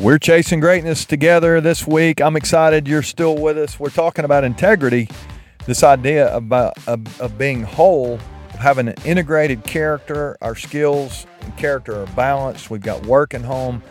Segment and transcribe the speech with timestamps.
[0.00, 2.22] We're chasing greatness together this week.
[2.22, 3.78] I'm excited you're still with us.
[3.78, 5.10] We're talking about integrity,
[5.66, 10.38] this idea about of, of being whole, of having an integrated character.
[10.40, 12.70] Our skills and character are balanced.
[12.70, 13.82] We've got work and home.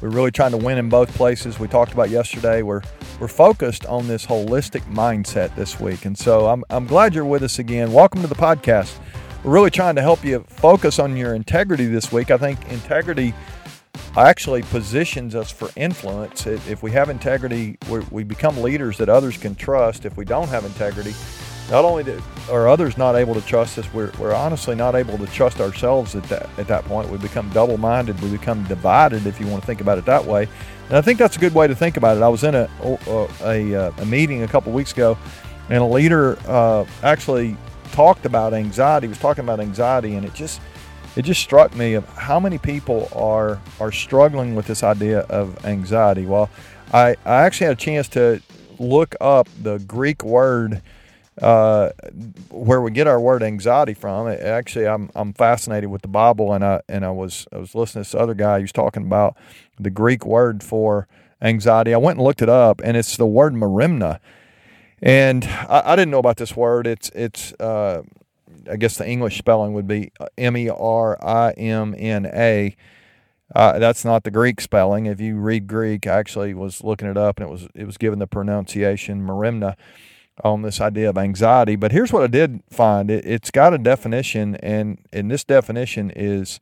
[0.00, 1.60] We're really trying to win in both places.
[1.60, 2.62] We talked about yesterday.
[2.62, 2.82] We're
[3.20, 7.44] we're focused on this holistic mindset this week, and so I'm I'm glad you're with
[7.44, 7.92] us again.
[7.92, 8.98] Welcome to the podcast.
[9.44, 12.32] We're really trying to help you focus on your integrity this week.
[12.32, 13.32] I think integrity
[14.16, 16.46] actually positions us for influence.
[16.46, 17.78] If we have integrity,
[18.10, 20.04] we become leaders that others can trust.
[20.04, 21.14] If we don't have integrity,
[21.70, 25.26] not only are others not able to trust us, we're, we're honestly not able to
[25.28, 27.08] trust ourselves at that at that point.
[27.08, 28.20] We become double-minded.
[28.20, 30.48] We become divided, if you want to think about it that way.
[30.88, 32.22] And I think that's a good way to think about it.
[32.22, 33.28] I was in a a,
[33.74, 35.16] a, a meeting a couple weeks ago,
[35.70, 37.56] and a leader uh, actually
[37.92, 39.06] talked about anxiety.
[39.06, 40.60] He was talking about anxiety, and it just
[41.16, 45.64] it just struck me of how many people are are struggling with this idea of
[45.64, 46.26] anxiety.
[46.26, 46.48] Well,
[46.92, 48.40] I, I actually had a chance to
[48.78, 50.82] look up the Greek word
[51.40, 51.90] uh,
[52.50, 54.28] where we get our word anxiety from.
[54.28, 58.04] Actually, I'm I'm fascinated with the Bible, and I and I was I was listening
[58.04, 59.36] to this other guy who's talking about
[59.78, 61.08] the Greek word for
[61.40, 61.94] anxiety.
[61.94, 64.18] I went and looked it up, and it's the word merimna.
[65.00, 66.86] And I, I didn't know about this word.
[66.86, 68.02] It's it's uh,
[68.70, 72.76] I guess the English spelling would be uh, M E R I M N A.
[73.54, 75.06] Uh, that's not the Greek spelling.
[75.06, 77.98] If you read Greek, I actually was looking it up, and it was it was
[77.98, 79.76] given the pronunciation merimna
[80.42, 81.76] on this idea of anxiety.
[81.76, 86.10] But here's what I did find: it, has got a definition, and and this definition
[86.16, 86.60] is,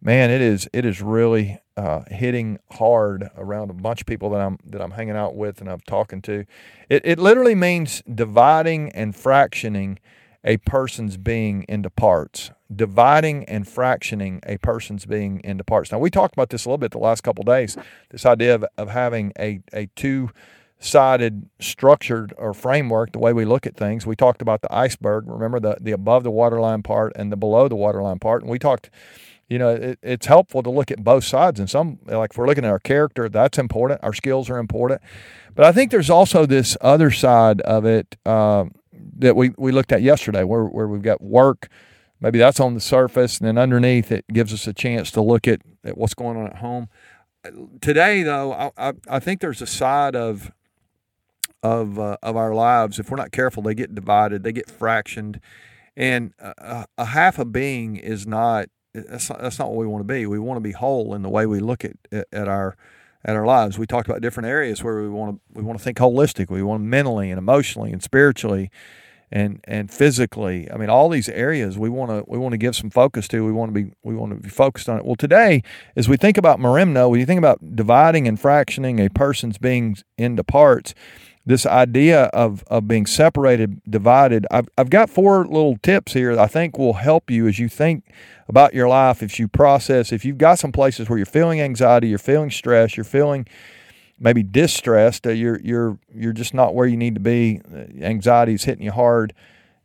[0.00, 4.40] man, it is it is really uh, hitting hard around a bunch of people that
[4.40, 6.44] I'm that I'm hanging out with and I'm talking to.
[6.88, 9.98] It it literally means dividing and fractioning
[10.44, 15.92] a person's being into parts, dividing and fractioning a person's being into parts.
[15.92, 17.76] Now, we talked about this a little bit the last couple days
[18.10, 20.30] this idea of, of having a, a two
[20.78, 24.04] sided structured or framework, the way we look at things.
[24.04, 27.68] We talked about the iceberg, remember the, the above the waterline part and the below
[27.68, 28.42] the waterline part.
[28.42, 28.90] And we talked,
[29.48, 31.60] you know, it, it's helpful to look at both sides.
[31.60, 34.00] And some, like if we're looking at our character, that's important.
[34.02, 35.00] Our skills are important.
[35.54, 38.16] But I think there's also this other side of it.
[38.26, 38.72] Um,
[39.22, 41.68] that we, we looked at yesterday, where, where we've got work.
[42.20, 45.48] Maybe that's on the surface, and then underneath it gives us a chance to look
[45.48, 46.88] at, at what's going on at home.
[47.80, 50.52] Today, though, I, I, I think there's a side of
[51.64, 52.98] of uh, of our lives.
[52.98, 55.40] If we're not careful, they get divided, they get fractioned,
[55.96, 60.06] and a, a half a being is not that's, not that's not what we want
[60.06, 60.26] to be.
[60.26, 61.96] We want to be whole in the way we look at
[62.32, 62.76] at our
[63.24, 63.78] at our lives.
[63.78, 66.50] We talked about different areas where we want to we want to think holistic.
[66.50, 68.70] We want to mentally and emotionally and spiritually
[69.32, 70.70] and and physically.
[70.70, 73.44] I mean, all these areas we want to we want to give some focus to.
[73.44, 75.04] We want to be we want to be focused on it.
[75.04, 75.62] Well, today,
[75.96, 79.96] as we think about merimna, when you think about dividing and fractioning a person's being
[80.18, 80.94] into parts,
[81.46, 84.46] this idea of of being separated, divided.
[84.50, 87.70] I've I've got four little tips here that I think will help you as you
[87.70, 88.04] think
[88.48, 89.22] about your life.
[89.22, 92.98] If you process, if you've got some places where you're feeling anxiety, you're feeling stress,
[92.98, 93.46] you're feeling
[94.22, 97.60] maybe distressed, uh, you're you're you're just not where you need to be.
[97.74, 99.34] Uh, anxiety is hitting you hard,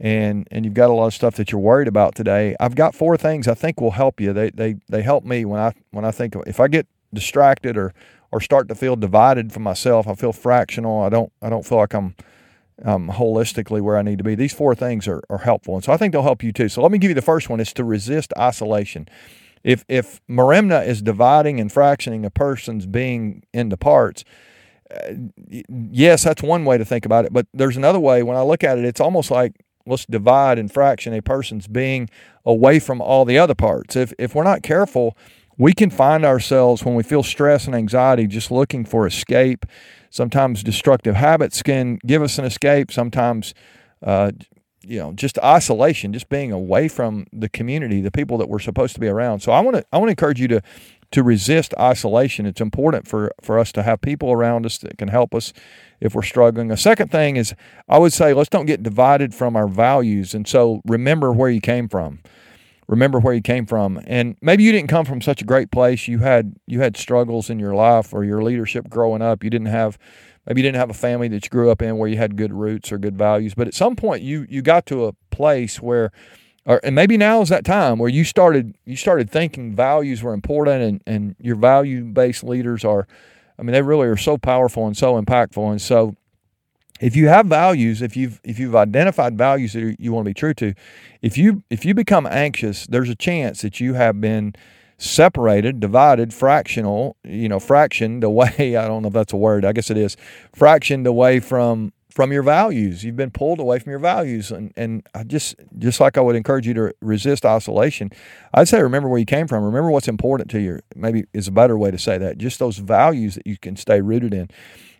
[0.00, 2.56] and and you've got a lot of stuff that you're worried about today.
[2.58, 4.32] I've got four things I think will help you.
[4.32, 7.92] They they they help me when I when I think if I get distracted or
[8.32, 10.08] or start to feel divided from myself.
[10.08, 11.02] I feel fractional.
[11.02, 12.16] I don't I don't feel like I'm
[12.84, 14.34] um, holistically where I need to be.
[14.34, 16.68] These four things are, are helpful, and so I think they'll help you too.
[16.68, 19.08] So let me give you the first one: is to resist isolation.
[19.64, 24.24] If if merimna is dividing and fractioning a person's being into parts,
[24.90, 25.14] uh,
[25.90, 27.32] yes, that's one way to think about it.
[27.32, 28.22] But there's another way.
[28.22, 29.54] When I look at it, it's almost like
[29.86, 32.08] let's divide and fraction a person's being
[32.44, 33.96] away from all the other parts.
[33.96, 35.16] If if we're not careful
[35.58, 39.66] we can find ourselves when we feel stress and anxiety just looking for escape.
[40.10, 42.90] Sometimes destructive habits can give us an escape.
[42.90, 43.54] Sometimes,
[44.02, 44.32] uh,
[44.84, 48.94] you know, just isolation, just being away from the community, the people that we're supposed
[48.94, 49.40] to be around.
[49.40, 50.62] So I want to I want to encourage you to
[51.12, 52.46] to resist isolation.
[52.46, 55.52] It's important for for us to have people around us that can help us
[56.00, 56.70] if we're struggling.
[56.70, 57.54] A second thing is
[57.88, 60.34] I would say let's don't get divided from our values.
[60.34, 62.20] And so remember where you came from
[62.88, 66.08] remember where you came from and maybe you didn't come from such a great place
[66.08, 69.68] you had you had struggles in your life or your leadership growing up you didn't
[69.68, 69.98] have
[70.46, 72.52] maybe you didn't have a family that you grew up in where you had good
[72.52, 76.10] roots or good values but at some point you you got to a place where
[76.64, 80.32] or and maybe now is that time where you started you started thinking values were
[80.32, 83.06] important and and your value based leaders are
[83.58, 85.70] I mean they really are so powerful and so impactful.
[85.70, 86.16] And so
[87.00, 90.34] if you have values, if you've if you've identified values that you want to be
[90.34, 90.74] true to,
[91.20, 94.54] if you if you become anxious, there's a chance that you have been
[95.02, 98.76] separated, divided, fractional, you know, fractioned away.
[98.76, 99.64] I don't know if that's a word.
[99.64, 100.16] I guess it is
[100.56, 103.02] fractioned away from from your values.
[103.02, 106.36] You've been pulled away from your values, and and I just just like I would
[106.36, 108.10] encourage you to resist isolation.
[108.54, 109.64] I'd say remember where you came from.
[109.64, 110.78] Remember what's important to you.
[110.94, 112.38] Maybe is a better way to say that.
[112.38, 114.48] Just those values that you can stay rooted in.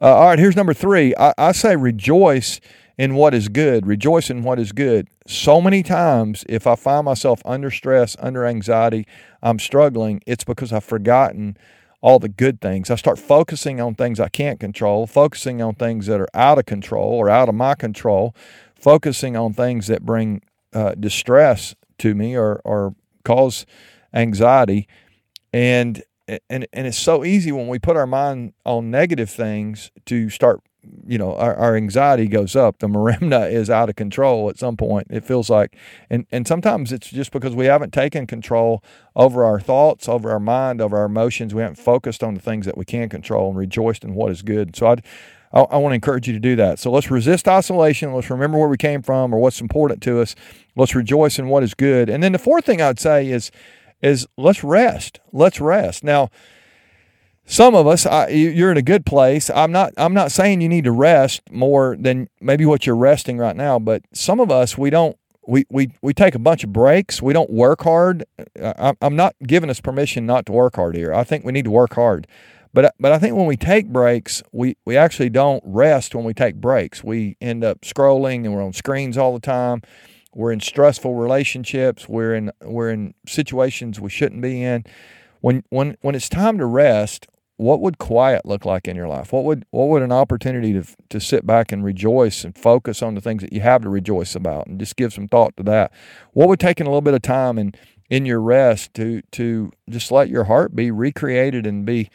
[0.00, 1.14] Uh, all right, here's number three.
[1.18, 2.60] I, I say rejoice
[2.98, 3.86] in what is good.
[3.86, 5.08] Rejoice in what is good.
[5.26, 9.06] So many times, if I find myself under stress, under anxiety,
[9.42, 11.56] I'm struggling, it's because I've forgotten
[12.00, 12.90] all the good things.
[12.90, 16.66] I start focusing on things I can't control, focusing on things that are out of
[16.66, 18.34] control or out of my control,
[18.74, 22.94] focusing on things that bring uh, distress to me or, or
[23.24, 23.66] cause
[24.14, 24.86] anxiety.
[25.52, 26.02] And
[26.48, 30.60] and and it's so easy when we put our mind on negative things to start
[31.06, 34.76] you know our, our anxiety goes up the merimna is out of control at some
[34.76, 35.76] point it feels like
[36.10, 38.82] and and sometimes it's just because we haven't taken control
[39.14, 42.66] over our thoughts over our mind over our emotions we haven't focused on the things
[42.66, 44.96] that we can control and rejoiced in what is good so i
[45.52, 46.78] I, I want to encourage you to do that.
[46.78, 48.12] So let's resist isolation.
[48.12, 50.34] Let's remember where we came from or what's important to us.
[50.76, 52.10] Let's rejoice in what is good.
[52.10, 53.50] And then the fourth thing I'd say is,
[54.02, 55.20] is let's rest.
[55.32, 56.04] Let's rest.
[56.04, 56.30] Now,
[57.46, 59.48] some of us I, you're in a good place.
[59.50, 63.38] I'm not i'm not saying you need to rest more than maybe what you're resting
[63.38, 65.16] right now but some of us we don't
[65.46, 67.22] we we, we take a bunch of breaks.
[67.22, 68.24] We don't work hard.
[68.60, 71.14] Uh, I, i'm not giving us permission not to work hard here.
[71.14, 72.26] I think we need to work hard.
[72.74, 76.24] But uh, but i think when we take breaks we we actually don't rest when
[76.24, 77.02] we take breaks.
[77.02, 79.82] We end up scrolling and we're on screens all the time.
[80.34, 82.08] We're in stressful relationships.
[82.08, 84.84] We're in we're in situations we shouldn't be in.
[85.40, 89.32] When when when it's time to rest what would quiet look like in your life?
[89.32, 93.14] What would what would an opportunity to to sit back and rejoice and focus on
[93.14, 95.92] the things that you have to rejoice about and just give some thought to that?
[96.32, 97.76] What would taking a little bit of time and
[98.08, 102.10] in, your rest to to just let your heart be recreated and be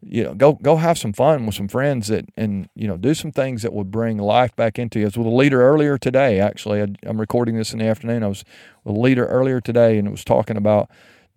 [0.00, 3.14] you know go go have some fun with some friends that and you know do
[3.14, 5.06] some things that would bring life back into you.
[5.06, 6.38] I was with a leader earlier today.
[6.40, 8.22] Actually, I, I'm recording this in the afternoon.
[8.22, 8.44] I was
[8.84, 10.88] with a leader earlier today and it was talking about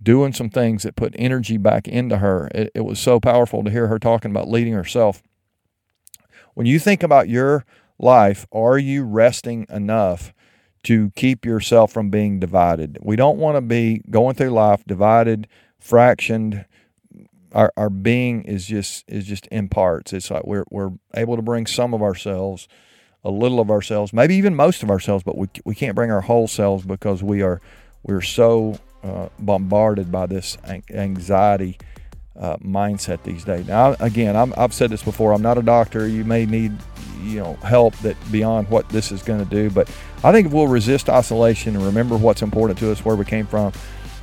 [0.01, 2.49] doing some things that put energy back into her.
[2.53, 5.23] It, it was so powerful to hear her talking about leading herself.
[6.53, 7.65] When you think about your
[7.99, 10.33] life, are you resting enough
[10.83, 12.97] to keep yourself from being divided?
[13.01, 15.47] We don't want to be going through life divided,
[15.79, 16.65] fractioned.
[17.53, 20.13] Our, our being is just is just in parts.
[20.13, 22.67] It's like we're we're able to bring some of ourselves,
[23.23, 26.21] a little of ourselves, maybe even most of ourselves, but we we can't bring our
[26.21, 27.61] whole selves because we are
[28.03, 30.57] we're so uh, bombarded by this
[30.89, 31.77] anxiety
[32.39, 33.67] uh, mindset these days.
[33.67, 35.33] Now, again, i have said this before.
[35.33, 36.07] I'm not a doctor.
[36.07, 36.71] You may need,
[37.23, 39.69] you know, help that beyond what this is going to do.
[39.69, 39.89] But
[40.23, 43.47] I think if we'll resist isolation and remember what's important to us, where we came
[43.47, 43.71] from,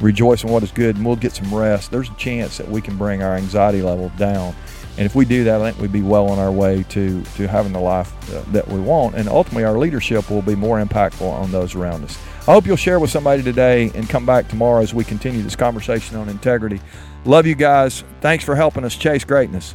[0.01, 1.91] rejoice in what is good, and we'll get some rest.
[1.91, 4.55] There's a chance that we can bring our anxiety level down.
[4.97, 7.49] And if we do that, I think we'd be well on our way to to
[7.49, 9.17] having the life uh, that we want.
[9.17, 12.19] And ultimately, our leadership will be more impactful on those around us.
[12.47, 15.57] I hope you'll share with somebody today and come back tomorrow as we continue this
[15.57, 16.81] conversation on integrity.
[17.25, 18.05] Love you guys.
[18.21, 19.75] Thanks for helping us chase greatness.